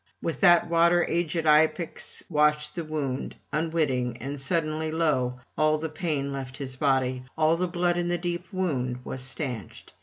With 0.19 0.39
that 0.41 0.67
water 0.67 1.05
aged 1.07 1.45
Iapix 1.45 2.23
washed 2.27 2.73
the 2.73 2.83
wound, 2.83 3.35
unwitting; 3.53 4.17
and 4.19 4.41
suddenly, 4.41 4.91
lo! 4.91 5.39
all 5.55 5.77
the 5.77 5.89
pain 5.89 6.33
left 6.33 6.57
his 6.57 6.75
body, 6.75 7.21
all 7.37 7.55
the 7.55 7.67
blood 7.67 7.99
in 7.99 8.07
the 8.07 8.17
deep 8.17 8.51
wound 8.51 9.05
was 9.05 9.21
stanched. 9.21 9.93